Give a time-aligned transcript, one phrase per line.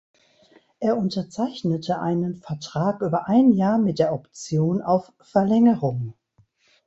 [0.79, 6.15] Er unterzeichnete einen Vertrag über ein Jahr mit der Option auf Verlängerung.